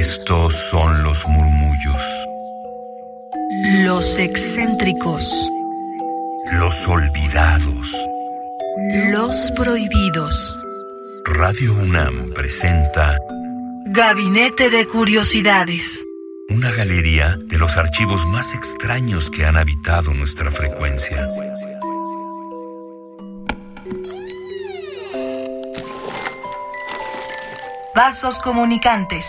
[0.00, 2.02] Estos son los murmullos.
[3.84, 5.30] Los excéntricos.
[6.52, 7.94] Los olvidados.
[9.10, 10.58] Los prohibidos.
[11.26, 13.18] Radio UNAM presenta
[13.88, 16.02] Gabinete de Curiosidades.
[16.48, 21.28] una galería de los archivos más extraños que han habitado nuestra frecuencia.
[27.94, 29.26] Vasos comunicantes.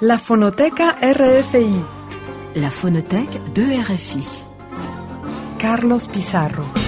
[0.00, 1.96] La Fonoteca RFI.
[2.56, 4.24] La phonothèque de RFI.
[5.58, 6.85] Carlos Pizarro.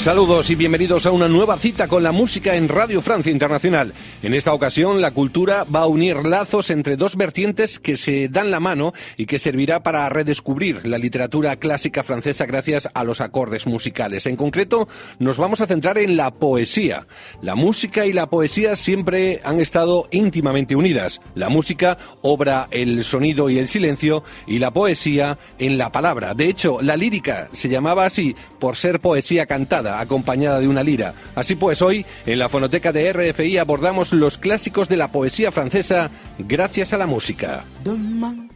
[0.00, 3.92] Saludos y bienvenidos a una nueva cita con la música en Radio Francia Internacional.
[4.22, 8.50] En esta ocasión, la cultura va a unir lazos entre dos vertientes que se dan
[8.50, 13.66] la mano y que servirá para redescubrir la literatura clásica francesa gracias a los acordes
[13.66, 14.24] musicales.
[14.24, 14.88] En concreto,
[15.18, 17.06] nos vamos a centrar en la poesía.
[17.42, 21.20] La música y la poesía siempre han estado íntimamente unidas.
[21.34, 26.32] La música obra el sonido y el silencio y la poesía en la palabra.
[26.32, 31.14] De hecho, la lírica se llamaba así por ser poesía cantada acompañada de una lira.
[31.34, 36.10] Así pues, hoy en la fonoteca de RFI abordamos los clásicos de la poesía francesa
[36.38, 37.64] gracias a la música.
[37.84, 38.50] Demain.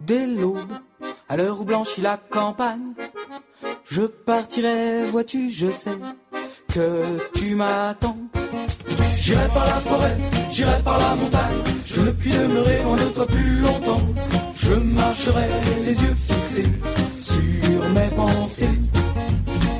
[0.00, 0.72] Dès l'aube,
[1.28, 2.94] à l'heure où blanchit la campagne,
[3.84, 5.96] je partirai, vois-tu, je sais
[6.72, 8.16] que tu m'attends.
[9.20, 10.16] J'irai par la forêt,
[10.50, 14.06] j'irai par la montagne, je ne puis demeurer loin de toi plus longtemps.
[14.56, 15.48] Je marcherai
[15.84, 16.70] les yeux fixés
[17.20, 18.78] sur mes pensées,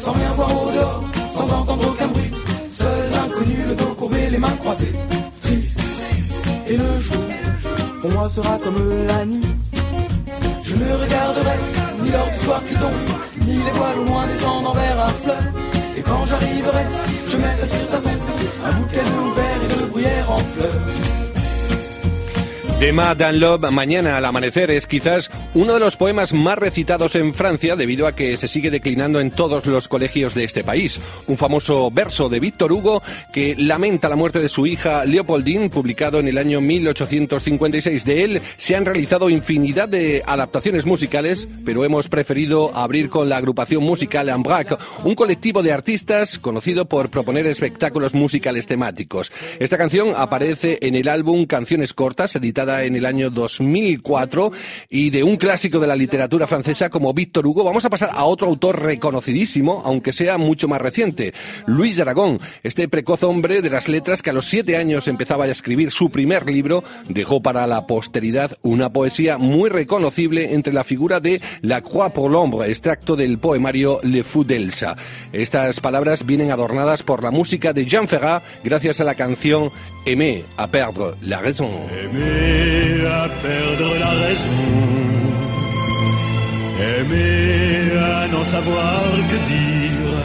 [0.00, 1.04] sans rien voir au dehors,
[1.34, 2.30] sans entendre aucun bruit,
[2.72, 4.94] seul inconnu, le dos courbé, les mains croisées,
[5.42, 5.80] triste.
[6.68, 7.22] Et le jour,
[8.02, 9.56] pour moi sera comme la nuit.
[10.62, 11.56] Je ne regarderai
[12.02, 15.61] ni l'heure du soir qui tombe, ni les voiles au loin descendant vers un fleuve.
[16.04, 16.84] Quand j'arriverai,
[17.28, 18.20] je mettrai sur ta tête
[18.64, 21.21] un bouquet de verre et de bruyère en fleurs.
[22.84, 27.76] Emma Dunlop, Mañana al amanecer, es quizás uno de los poemas más recitados en Francia
[27.76, 30.98] debido a que se sigue declinando en todos los colegios de este país.
[31.28, 33.00] Un famoso verso de Víctor Hugo
[33.32, 38.04] que lamenta la muerte de su hija Leopoldine, publicado en el año 1856.
[38.04, 43.36] De él se han realizado infinidad de adaptaciones musicales, pero hemos preferido abrir con la
[43.36, 49.30] agrupación musical Ambrac, un colectivo de artistas conocido por proponer espectáculos musicales temáticos.
[49.60, 54.52] Esta canción aparece en el álbum Canciones Cortas, editada en el año 2004
[54.88, 57.64] y de un clásico de la literatura francesa como Víctor Hugo.
[57.64, 61.34] Vamos a pasar a otro autor reconocidísimo, aunque sea mucho más reciente,
[61.66, 65.48] Luis Aragón, este precoz hombre de las letras que a los siete años empezaba a
[65.48, 71.20] escribir su primer libro, dejó para la posteridad una poesía muy reconocible entre la figura
[71.20, 74.96] de La Croix pour l'Ombre, extracto del poemario Le Fou d'Elsa.
[75.32, 79.70] Estas palabras vienen adornadas por la música de Jean Ferrat gracias a la canción
[80.04, 81.70] Aimer à perdre la raison.
[82.02, 84.60] Aimer à perdre la raison.
[86.80, 90.16] Aimer à n'en savoir que dire,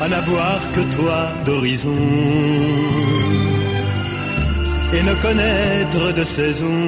[0.00, 1.90] à n'avoir que toi d'horizon,
[4.94, 6.80] et ne connaître de saison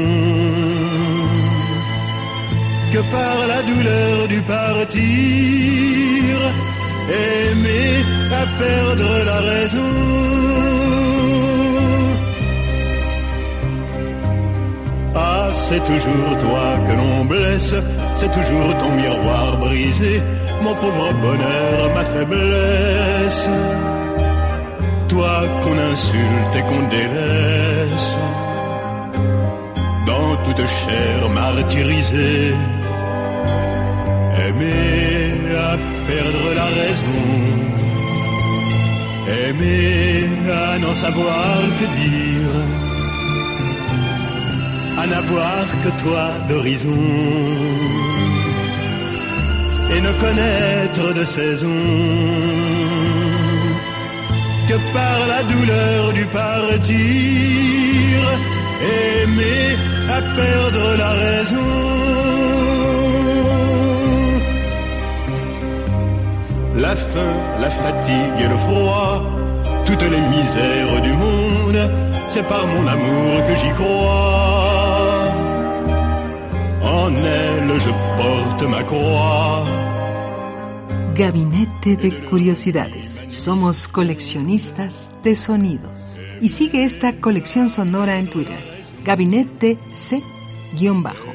[2.93, 5.03] que par la douleur du partir,
[7.13, 8.05] aimer
[8.41, 9.93] à perdre la raison.
[15.15, 17.75] Ah, c'est toujours toi que l'on blesse,
[18.17, 20.23] c'est toujours ton miroir brisé,
[20.63, 23.49] mon pauvre bonheur, ma faiblesse.
[25.09, 28.17] Toi qu'on insulte et qu'on délaisse,
[30.07, 32.55] dans toute chair martyrisée,
[34.47, 35.22] aimer
[36.07, 37.21] perdre la raison,
[39.45, 42.83] aimer à n'en savoir que dire
[45.03, 47.05] à n'avoir que toi d'horizon.
[49.95, 51.83] Et ne connaître de saison
[54.69, 56.97] que par la douleur du partir,
[58.97, 59.77] aimer
[60.17, 62.22] à perdre la raison.
[66.83, 69.23] La faim, la fatigue et le froid,
[69.87, 71.79] toutes les misères du monde,
[72.29, 75.33] c'est par mon amour que j'y crois.
[76.83, 79.65] En elle, je porte ma croix.
[81.15, 83.27] Gabinete de Curiosidades.
[83.29, 86.19] Somos coleccionistas de sonidos.
[86.41, 88.59] Y sigue esta colección sonora en Twitter.
[89.05, 91.33] Gabinete C-Bajo.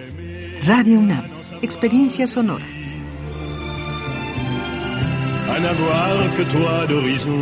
[0.66, 1.24] Radio UNAM.
[1.62, 2.66] Experiencia sonora.
[5.58, 7.40] À n'avoir que toi d'horizon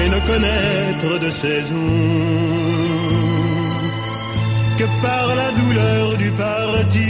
[0.00, 1.86] et ne connaître de saison
[4.76, 7.04] que par la douleur du partir,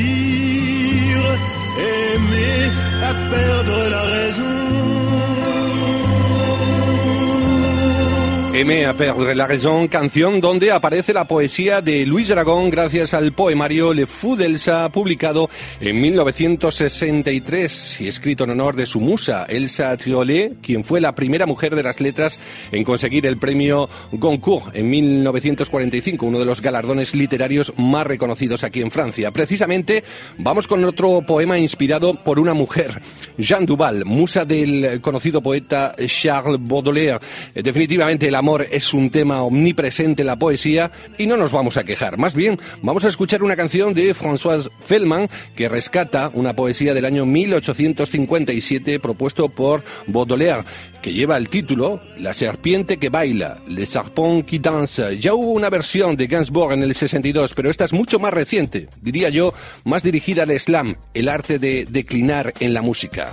[1.78, 2.60] aimer
[3.08, 4.54] à perdre la raison.
[8.54, 13.32] M a perdre la raison, canción donde aparece la poesía de Luis Dragón gracias al
[13.32, 19.96] poemario Le Fou d'Elsa, publicado en 1963 y escrito en honor de su musa, Elsa
[19.96, 22.38] Triolet, quien fue la primera mujer de las letras
[22.70, 28.82] en conseguir el premio Goncourt en 1945, uno de los galardones literarios más reconocidos aquí
[28.82, 29.32] en Francia.
[29.32, 30.04] Precisamente
[30.38, 33.02] vamos con otro poema inspirado por una mujer,
[33.36, 37.18] Jeanne Duval, musa del conocido poeta Charles Baudelaire.
[37.52, 41.84] Definitivamente el amor es un tema omnipresente en la poesía y no nos vamos a
[41.84, 42.18] quejar.
[42.18, 47.06] Más bien, vamos a escuchar una canción de François Feldman que rescata una poesía del
[47.06, 50.64] año 1857 propuesto por Baudelaire
[51.00, 55.18] que lleva el título La serpiente que baila, Le Serpent qui danse.
[55.18, 58.88] Ya hubo una versión de Gainsbourg en el 62, pero esta es mucho más reciente,
[59.00, 59.54] diría yo,
[59.84, 63.32] más dirigida al slam, el arte de declinar en la música.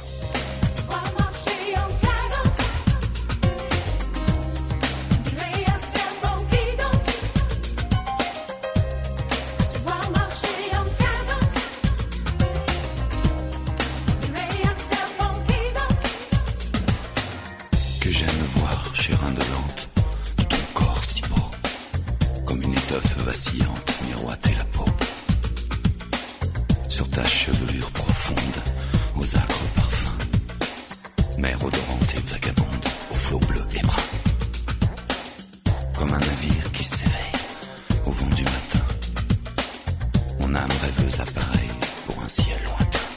[18.31, 19.89] J'aime voir, chair indolente,
[20.37, 21.51] de ton corps si beau,
[22.45, 24.85] comme une étoffe vacillante miroiter la peau.
[26.89, 28.61] Sur ta chevelure profonde,
[29.15, 30.17] aux acres parfums,
[31.37, 34.11] mer odorante et vagabonde, aux flots bleus et bruns.
[35.97, 37.39] Comme un navire qui s'éveille
[38.05, 38.85] au vent du matin,
[40.39, 43.09] mon âme rêveuse appareille pour un ciel lointain.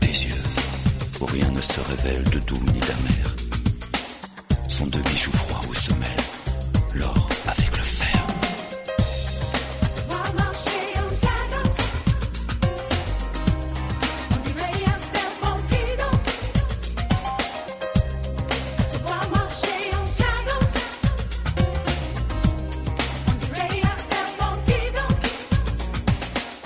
[0.00, 0.44] Tes yeux,
[1.20, 3.49] où rien ne se révèle de doux ni d'amer,
[4.70, 6.26] sont deux bijoux froids où se mêlent
[6.94, 8.08] l'or avec le fer.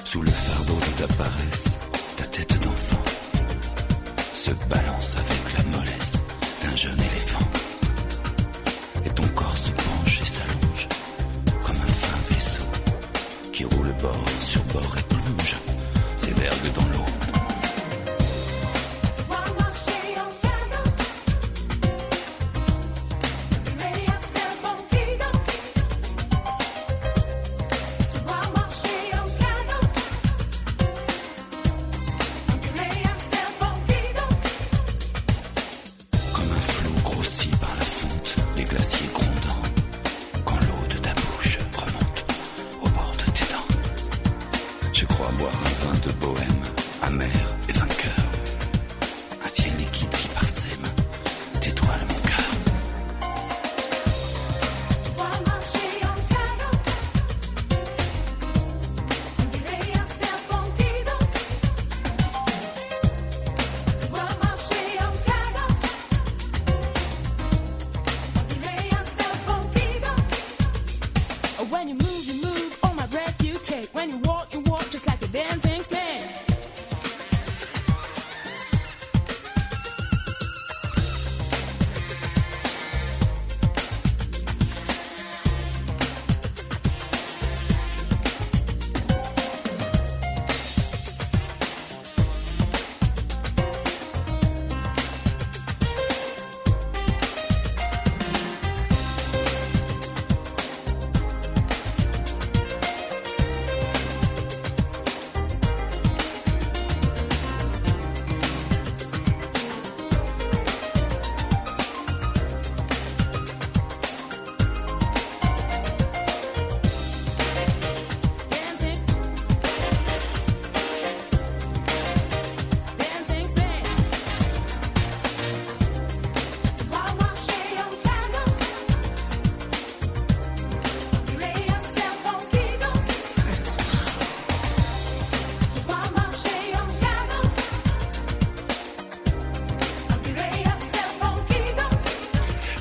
[0.05, 1.79] Sous le fardeau de ta paresse,
[2.17, 3.05] ta tête d'enfant
[4.35, 4.84] se balance
[14.75, 15.04] Borg.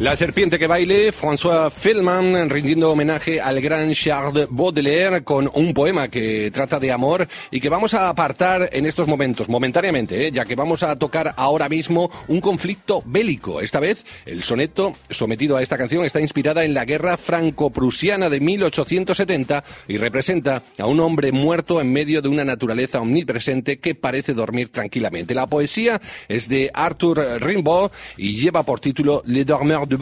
[0.03, 6.09] La serpiente que baile, François Feldman rindiendo homenaje al gran Charles Baudelaire con un poema
[6.09, 10.31] que trata de amor y que vamos a apartar en estos momentos, momentáneamente, ¿eh?
[10.33, 13.61] ya que vamos a tocar ahora mismo un conflicto bélico.
[13.61, 18.41] Esta vez, el soneto sometido a esta canción está inspirada en la guerra franco-prusiana de
[18.41, 24.33] 1870 y representa a un hombre muerto en medio de una naturaleza omnipresente que parece
[24.33, 25.33] dormir tranquilamente.
[25.33, 29.92] La poesía es de Arthur Rimbaud y lleva por título Le Dormeur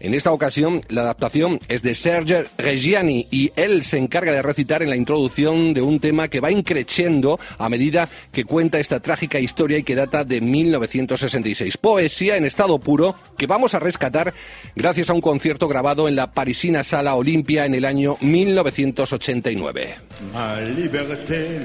[0.00, 4.82] en esta ocasión, la adaptación es de Serge Reggiani y él se encarga de recitar
[4.82, 9.40] en la introducción de un tema que va increciendo a medida que cuenta esta trágica
[9.40, 11.76] historia y que data de 1966.
[11.76, 14.34] Poesía en estado puro que vamos a rescatar
[14.76, 19.96] gracias a un concierto grabado en la parisina Sala Olimpia en el año 1989.
[20.32, 21.60] Ma liberté,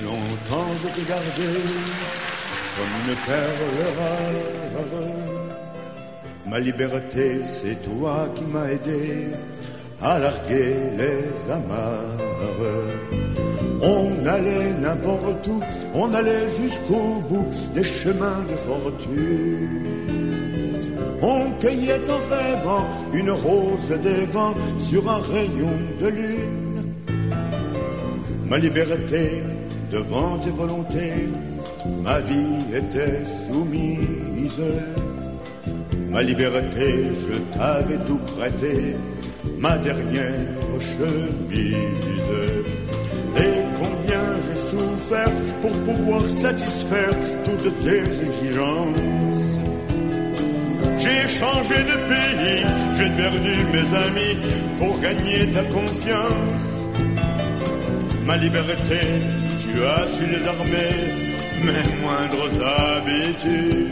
[7.43, 9.27] c'est toi qui m'as aidé
[10.01, 12.29] à larguer les amarres.
[13.81, 15.61] On allait n'importe où,
[15.93, 19.89] on allait jusqu'au bout des chemins de fortune.
[21.21, 26.93] On cueillait en rêvant une rose des vents sur un rayon de lune.
[28.49, 29.43] Ma liberté
[29.91, 31.29] devant tes volontés,
[32.03, 34.61] ma vie était soumise.
[36.11, 38.95] Ma liberté, je t'avais tout prêté,
[39.59, 40.31] ma dernière
[40.79, 41.75] chemise.
[43.37, 47.13] Et combien j'ai souffert pour pouvoir satisfaire
[47.45, 49.59] toutes tes exigences.
[50.97, 52.65] J'ai changé de pays,
[52.97, 54.37] j'ai perdu mes amis
[54.79, 56.69] pour gagner ta confiance.
[58.25, 58.99] Ma liberté,
[59.61, 61.28] tu as su les armer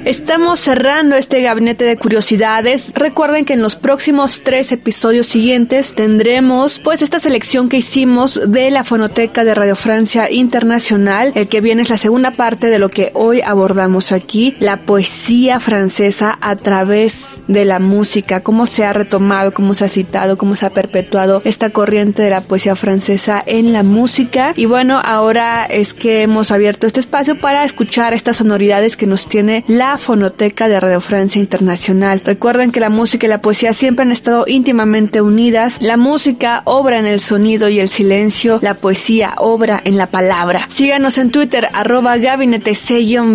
[0.08, 2.94] Estamos cerrando este gabinete de curiosidades.
[2.96, 8.72] Recuerden que en los próximos tres episodios siguientes tendremos pues esta selección que hicimos de
[8.72, 11.34] la fonoteca de Radio Francia Internacional.
[11.36, 15.60] El que viene es la segunda parte de lo que hoy abordamos aquí, la poesía
[15.60, 20.56] francesa a través de la música, cómo se ha retomado, cómo se ha citado, cómo
[20.56, 24.54] se ha perpetuado esta corriente de la poesía francesa en la música.
[24.56, 29.64] Y bueno, ahora es que hemos abierto este espacio escuchar estas sonoridades que nos tiene
[29.68, 32.22] la fonoteca de Radio Francia Internacional.
[32.24, 35.82] Recuerden que la música y la poesía siempre han estado íntimamente unidas.
[35.82, 40.66] La música obra en el sonido y el silencio, la poesía obra en la palabra.
[40.70, 42.74] Síganos en Twitter, arroba gabinete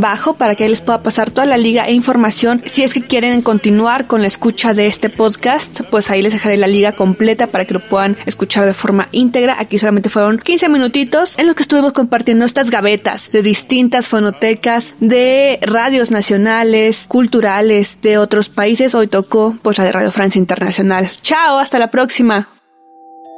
[0.00, 2.62] bajo para que les pueda pasar toda la liga e información.
[2.66, 6.56] Si es que quieren continuar con la escucha de este podcast, pues ahí les dejaré
[6.56, 9.56] la liga completa para que lo puedan escuchar de forma íntegra.
[9.58, 14.94] Aquí solamente fueron 15 minutitos en los que estuvimos compartiendo estas gavetas de distintas fonotecas
[15.00, 18.94] de radios nacionales, culturales de otros países.
[18.94, 21.10] Hoy tocó pues la de Radio Francia Internacional.
[21.22, 22.46] Chao, hasta la próxima.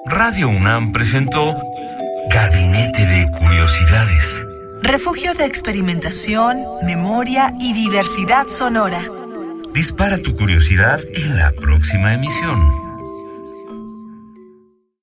[0.04, 1.54] Radio UNAM presentó
[2.28, 4.43] Gabinete de Curiosidades.
[4.83, 9.00] Refugio de experimentación, memoria y diversidad sonora.
[9.73, 12.83] Dispara tu curiosidad en la próxima emisión.